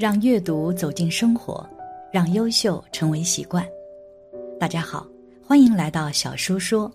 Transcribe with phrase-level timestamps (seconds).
[0.00, 1.62] 让阅读走进生活，
[2.10, 3.62] 让优秀成为习惯。
[4.58, 5.06] 大家好，
[5.46, 6.90] 欢迎来到小叔说，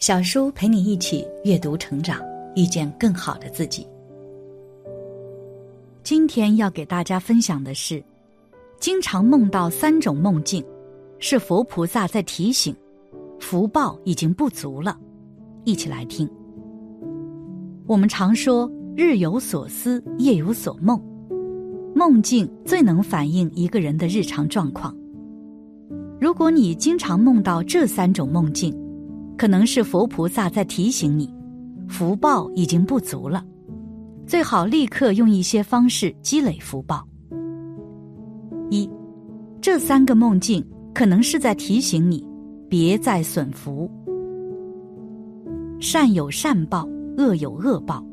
[0.00, 2.20] 小叔陪你一起阅读成长，
[2.56, 3.86] 遇见更好的自己。
[6.02, 8.02] 今天要给大家分享的是，
[8.80, 10.64] 经常梦到三种梦境，
[11.20, 12.74] 是佛菩萨在提醒，
[13.38, 14.98] 福报已经不足了。
[15.62, 16.28] 一起来听。
[17.86, 21.00] 我们常说日有所思，夜有所梦。
[21.94, 24.94] 梦境最能反映一个人的日常状况。
[26.20, 28.74] 如果你经常梦到这三种梦境，
[29.36, 31.32] 可能是佛菩萨在提醒你，
[31.88, 33.44] 福报已经不足了，
[34.26, 37.06] 最好立刻用一些方式积累福报。
[38.70, 38.88] 一，
[39.60, 40.64] 这三个梦境
[40.94, 42.24] 可能是在提醒你，
[42.68, 43.90] 别再损福。
[45.80, 46.88] 善有善报，
[47.18, 48.04] 恶有恶报，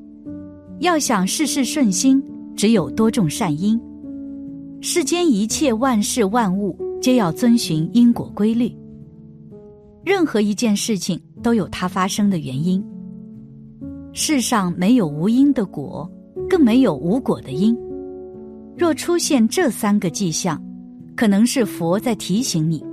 [0.80, 2.22] 要想事事顺心。
[2.60, 3.80] 只有多种善因，
[4.82, 8.70] 世间一切万事万物皆要遵循因果规律。
[10.04, 12.84] 任何一件事情都有它发生的原因。
[14.12, 16.12] 世上没有无因的果，
[16.50, 17.74] 更没有无果的因。
[18.78, 20.62] 若出现这三个迹象，
[21.16, 22.84] 可能是佛在提醒你，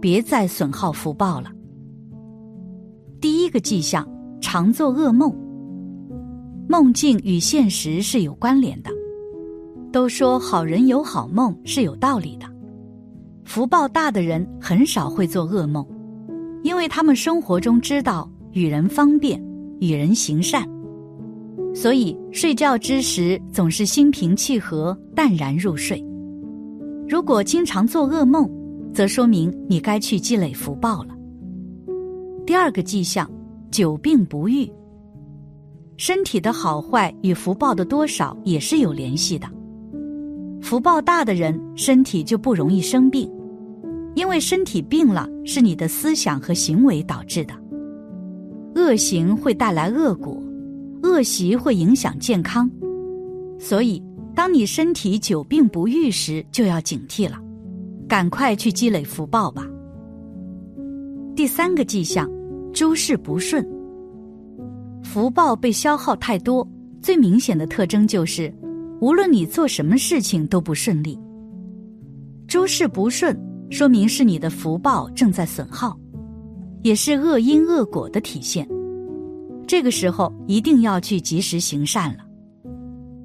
[0.00, 1.52] 别再损耗福报了。
[3.20, 4.08] 第一个迹象，
[4.40, 5.30] 常做噩梦，
[6.66, 8.90] 梦境与现实是有关联的。
[9.92, 12.46] 都说好人有好梦是有道理的，
[13.44, 15.84] 福报大的人很少会做噩梦，
[16.62, 19.42] 因为他们生活中知道与人方便，
[19.80, 20.64] 与人行善，
[21.74, 26.04] 所以睡觉之时总是心平气和，淡然入睡。
[27.08, 28.48] 如果经常做噩梦，
[28.94, 31.16] 则说明你该去积累福报了。
[32.46, 33.28] 第二个迹象，
[33.70, 34.70] 久病不愈，
[35.96, 39.48] 身体的好坏与福报的多少也是有联系的。
[40.70, 43.28] 福报大的人，身体就不容易生病，
[44.14, 47.52] 因为身体病了是你的思想和行为导致的。
[48.76, 50.40] 恶行会带来恶果，
[51.02, 52.70] 恶习会影响健康，
[53.58, 54.00] 所以
[54.32, 57.36] 当你身体久病不愈时，就要警惕了，
[58.06, 59.66] 赶快去积累福报吧。
[61.34, 62.30] 第三个迹象，
[62.72, 63.68] 诸事不顺，
[65.02, 66.64] 福报被消耗太多，
[67.02, 68.54] 最明显的特征就是。
[69.00, 71.18] 无论你做什么事情都不顺利，
[72.46, 73.34] 诸事不顺，
[73.70, 75.98] 说明是你的福报正在损耗，
[76.82, 78.68] 也是恶因恶果的体现。
[79.66, 82.24] 这个时候一定要去及时行善了。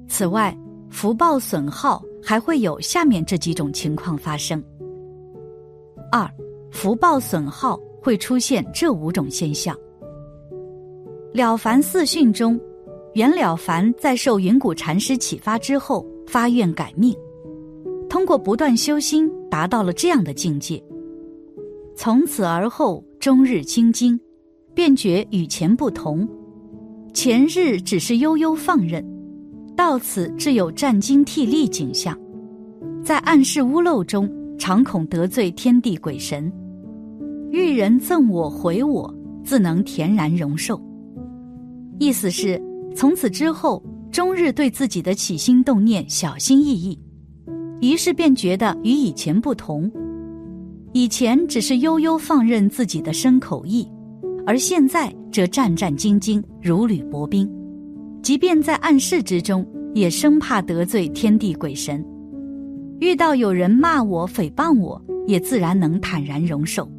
[0.08, 0.56] 此外，
[0.88, 4.62] 福报损耗还会有下面这几种情况发生：
[6.10, 6.26] 二，
[6.70, 9.76] 福报损耗会出现这五种现象。
[11.34, 12.58] 了凡四训中。
[13.16, 17.16] 袁了凡在受云谷禅师启发之后，发愿改命，
[18.10, 20.78] 通过不断修心，达到了这样的境界。
[21.96, 24.20] 从此而后，终日精精，
[24.74, 26.28] 便觉与前不同。
[27.14, 29.02] 前日只是悠悠放任，
[29.74, 32.14] 到此只有战惊涕泣景象，
[33.02, 36.52] 在暗室屋漏中，常恐得罪天地鬼神，
[37.50, 39.10] 遇人赠我回我，
[39.42, 40.78] 自能恬然容受。
[41.98, 42.60] 意思是。
[42.96, 46.98] 从此之后，终日对自己的起心动念小心翼翼，
[47.82, 49.92] 于是便觉得与以前不同。
[50.94, 53.86] 以前只是悠悠放任自己的身口意，
[54.46, 57.46] 而现在则战战兢兢，如履薄冰。
[58.22, 62.02] 即便在暗室之中，也生怕得罪天地鬼神。
[63.00, 66.90] 遇到有人骂我、诽谤我，也自然能坦然容受。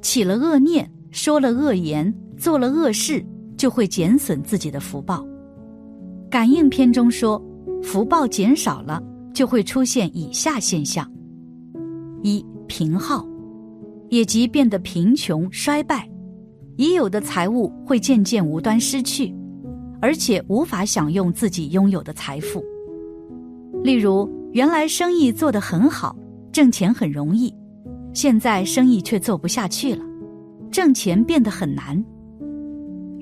[0.00, 3.24] 起了恶念，说了恶言，做了恶事。
[3.62, 5.24] 就会减损自己的福报。
[6.28, 7.40] 感应篇中说，
[7.80, 9.00] 福报减少了，
[9.32, 11.08] 就会出现以下现象：
[12.24, 13.24] 一贫耗，
[14.08, 16.10] 也即变得贫穷衰败，
[16.74, 19.32] 已有的财物会渐渐无端失去，
[20.00, 22.60] 而且无法享用自己拥有的财富。
[23.84, 26.16] 例如，原来生意做得很好，
[26.50, 27.54] 挣钱很容易，
[28.12, 30.04] 现在生意却做不下去了，
[30.68, 32.04] 挣钱变得很难。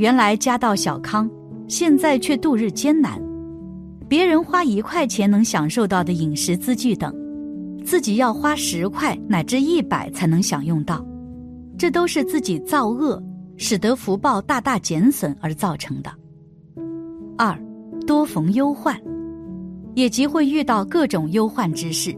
[0.01, 1.29] 原来家道小康，
[1.69, 3.21] 现在却度日艰难。
[4.09, 7.15] 别人花一块钱能享受到的饮食资具等，
[7.85, 11.05] 自己要花十块乃至一百才能享用到，
[11.77, 13.23] 这都是自己造恶，
[13.59, 16.11] 使得福报大大减损而造成的。
[17.37, 17.55] 二，
[18.07, 18.99] 多逢忧患，
[19.95, 22.17] 也即会遇到各种忧患之事，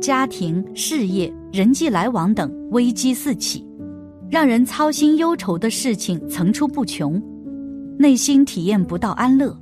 [0.00, 3.66] 家庭、事业、人际来往等危机四起。
[4.30, 7.22] 让人操心忧愁的事情层出不穷，
[7.98, 9.56] 内心体验不到安乐，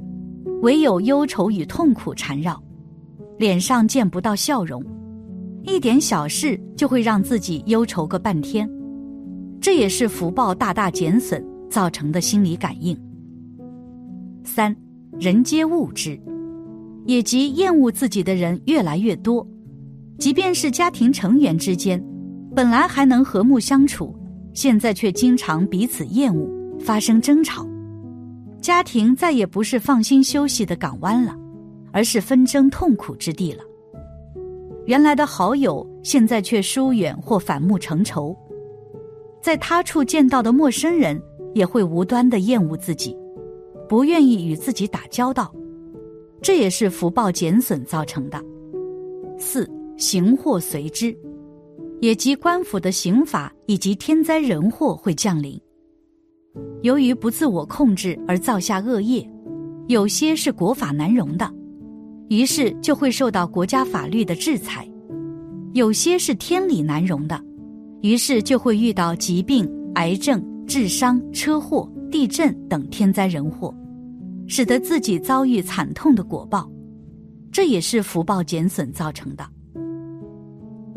[0.63, 2.63] 唯有忧愁与痛苦缠绕，
[3.39, 4.83] 脸上见不到笑容，
[5.65, 8.69] 一点小事就会让自己忧愁个半天，
[9.61, 12.97] 这也是福报大大减损造成的心理感应。
[14.45, 14.75] 三，
[15.21, 16.19] 人皆恶之，
[17.05, 19.47] 也即厌恶自己的人越来越多，
[20.19, 22.03] 即便是家庭成员之间，
[22.55, 24.17] 本来还能和睦相处，
[24.55, 27.67] 现在却经常彼此厌恶，发生争吵，
[28.61, 31.35] 家庭再也不是放心休息的港湾了，
[31.91, 33.63] 而是纷争痛苦之地了。
[34.87, 38.37] 原来的好友，现在却疏远或反目成仇，
[39.41, 41.21] 在他处见到的陌生人，
[41.55, 43.17] 也会无端的厌恶自己。
[43.89, 45.53] 不愿意与自己打交道，
[46.41, 48.43] 这也是福报减损造成的。
[49.39, 51.17] 四行祸随之，
[52.03, 55.57] 也即官府的刑法以及天灾人祸会降临。
[56.83, 59.25] 由于不自我控制而造下恶业，
[59.87, 61.49] 有些是国法难容的，
[62.29, 64.83] 于是就会受到国家法律的制裁；
[65.75, 67.41] 有些是天理难容的，
[68.01, 73.73] 于是就会遇到疾病、癌症、致伤、车祸、地震等天灾人祸。
[74.49, 76.69] 使得自己遭遇惨痛的果报，
[77.53, 79.49] 这也是福报减损造成的。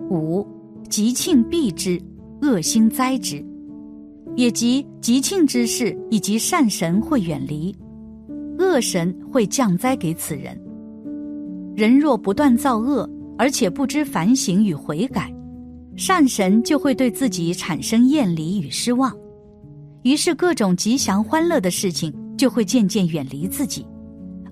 [0.10, 0.46] 五
[0.96, 2.02] 吉庆避之，
[2.42, 3.46] 恶心灾之，
[4.38, 7.76] 也即吉庆之事以及善神会远离，
[8.58, 10.58] 恶神会降灾给此人。
[11.76, 15.30] 人若不断造恶，而且不知反省与悔改，
[15.98, 19.14] 善神就会对自己产生厌离与失望，
[20.04, 22.14] 于是各种吉祥欢乐的事情。
[22.38, 23.86] 就会渐渐远离自己，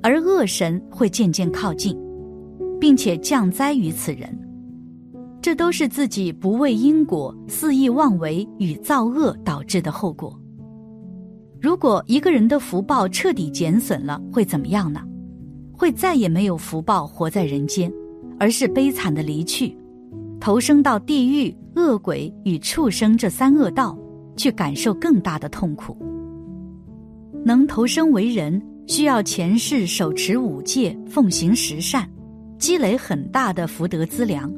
[0.01, 1.97] 而恶神会渐渐靠近，
[2.81, 4.37] 并且降灾于此人。
[5.43, 10.39] 这都是自己不畏因果、肆意妄为与造恶导致的后果。
[11.59, 15.01] 如果一个人的福报彻底减损了，会怎么样呢？
[15.73, 17.91] 会再也没有福报活在人间，
[18.39, 19.77] 而是悲惨的离去，
[20.39, 23.97] 投生到地狱、恶鬼与畜生这三恶道，
[24.37, 25.97] 去感受更大的痛苦。
[27.43, 32.09] 能投生为人，需要前世手持五戒，奉行十善，
[32.57, 34.49] 积累很大的福德资粮。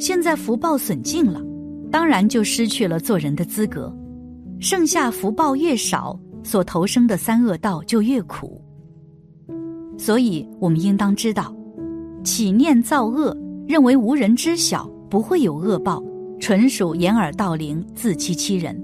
[0.00, 1.42] 现在福报损尽了，
[1.90, 3.94] 当然就失去了做人的资格。
[4.58, 8.58] 剩下福报越少，所投生的三恶道就越苦。
[9.98, 11.54] 所以，我们应当知道，
[12.24, 13.36] 起念造恶，
[13.68, 16.02] 认为无人知晓，不会有恶报，
[16.40, 18.74] 纯属掩耳盗铃，自欺欺人。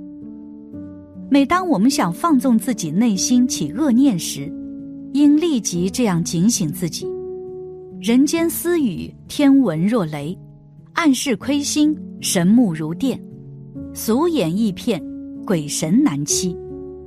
[1.31, 4.53] 每当我们想放纵自己内心起恶念时，
[5.15, 7.07] 应立即这样警醒自己：
[8.03, 10.37] 人间私语，天闻若雷；
[10.97, 13.19] 暗室亏心，神目如电；
[13.93, 15.01] 俗眼易骗，
[15.47, 16.57] 鬼神难欺；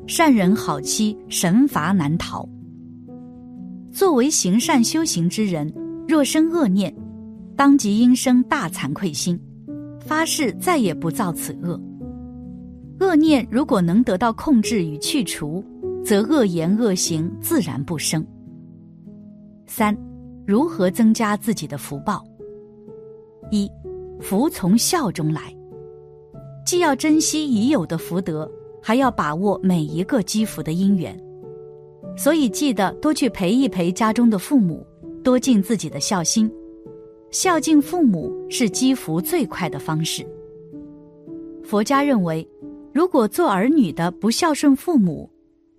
[0.06, 2.48] 善人好欺，神罚难逃。
[3.92, 5.74] 作为行善修行之人，
[6.08, 6.96] 若生恶念，
[7.56, 9.38] 当即应生大惭愧心，
[10.00, 11.82] 发誓再也不造此恶。
[13.00, 15.66] 恶念如果能得到控制与去除，
[16.06, 18.24] 则恶言恶行自然不生。
[19.66, 19.98] 三，
[20.46, 22.24] 如何增加自己的福报？
[23.52, 23.70] 一，
[24.20, 25.56] 福从孝中来，
[26.66, 28.50] 既要珍惜已有的福德，
[28.82, 31.18] 还要把握每一个积福的因缘。
[32.18, 34.86] 所以记得多去陪一陪家中的父母，
[35.24, 36.52] 多尽自己的孝心。
[37.32, 40.26] 孝敬父母是积福最快的方式。
[41.64, 42.48] 佛家认为。
[42.92, 45.30] 如果做儿女的不孝顺父母，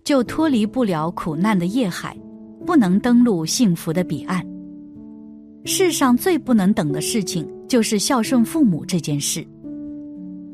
[0.01, 2.17] 就脱离不了苦难的业海，
[2.65, 4.41] 不能登陆幸福的彼岸。
[5.65, 9.47] 世上最不能等的事情就是孝顺父母这件事。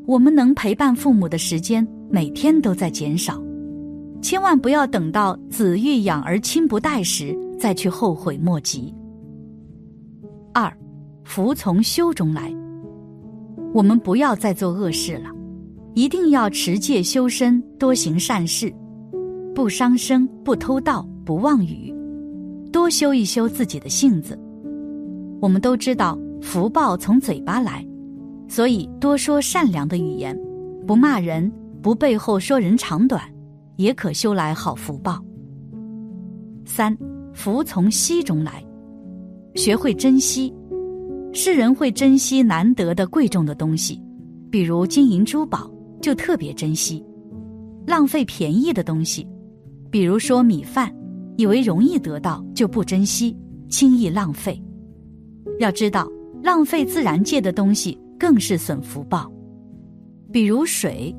[0.06, 3.42] 我们能陪伴父母的时间每天都在减少，
[4.22, 8.94] 千万不要等到子欲养而亲不待时再去后悔莫及。
[10.54, 10.72] 二，
[11.24, 12.54] 服从修中来，
[13.74, 15.28] 我们不要再做恶事了。
[15.94, 18.72] 一定要持戒修身，多行善事，
[19.56, 21.92] 不伤生，不偷盗，不妄语，
[22.70, 24.38] 多修一修自己的性子。
[25.40, 27.86] 我们都知道福报从嘴巴来，
[28.48, 30.38] 所以多说善良的语言，
[30.86, 31.50] 不骂人，
[31.82, 33.22] 不背后说人长短，
[33.76, 35.22] 也可修来好福报。
[36.64, 36.96] 三
[37.32, 38.64] 福从惜中来，
[39.54, 40.54] 学会珍惜，
[41.32, 44.00] 世人会珍惜难得的贵重的东西，
[44.50, 45.70] 比如金银珠宝。
[46.00, 47.04] 就特别珍惜，
[47.84, 49.26] 浪费便宜的东西，
[49.90, 50.94] 比如说米饭，
[51.36, 53.36] 以为容易得到就不珍惜，
[53.68, 54.62] 轻易浪费。
[55.58, 56.08] 要知道，
[56.48, 59.30] 浪费自然界的东西更是损福报。
[60.32, 61.14] 比如水，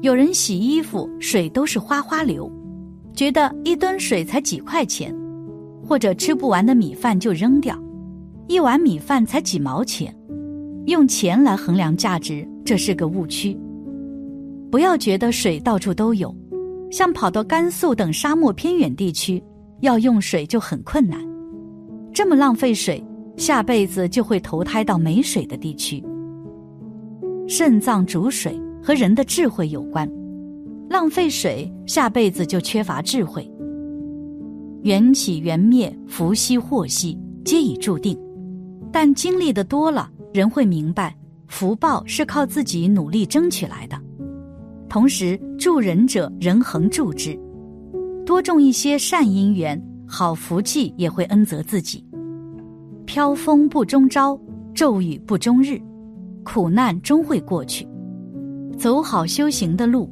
[0.00, 2.48] 有人洗衣服水都是哗哗流，
[3.12, 5.12] 觉得一吨水才几块钱，
[5.84, 7.76] 或者吃不完的米饭就扔掉，
[8.46, 10.16] 一碗米饭才几毛钱，
[10.86, 13.58] 用钱来衡量价值，这是个误区。
[14.70, 16.32] 不要觉得水到处都有，
[16.92, 19.42] 像跑到甘肃等沙漠偏远地区，
[19.80, 21.18] 要用水就很困难。
[22.12, 23.04] 这么浪费水，
[23.36, 26.02] 下辈子就会投胎到没水的地区。
[27.46, 30.10] 肾脏主水，和人的智慧有关。
[30.88, 33.50] 浪费水，下辈子就缺乏智慧。
[34.82, 38.18] 缘起缘灭，福兮祸兮，皆已注定。
[38.92, 41.16] 但经历的多了，人会明白，
[41.48, 44.00] 福报是靠自己努力争取来的。
[44.88, 47.36] 同时，助人者人恒助之，
[48.24, 52.04] 多种一些善因缘，好福气也会恩泽自己。
[53.06, 54.38] 飘风不终朝，
[54.74, 55.80] 骤雨不终日，
[56.42, 57.86] 苦难终会过去。
[58.78, 60.10] 走好修行的路，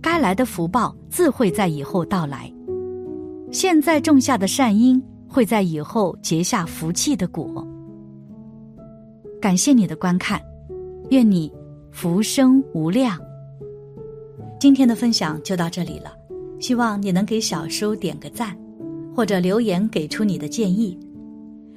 [0.00, 2.52] 该来的福报自会在以后到来。
[3.50, 7.66] 现在种下的善因，会在以后结下福气的果。
[9.40, 10.40] 感谢你的观看，
[11.10, 11.52] 愿你
[11.90, 13.18] 福生无量。
[14.58, 16.12] 今天的分享就到这里了，
[16.60, 18.56] 希望你能给小叔点个赞，
[19.14, 20.98] 或者留言给出你的建议。